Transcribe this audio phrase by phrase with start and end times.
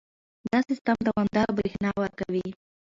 [0.51, 2.47] دا سیستم دوامداره برېښنا ورکوي.